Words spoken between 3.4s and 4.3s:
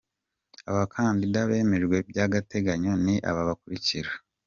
bakurikira:.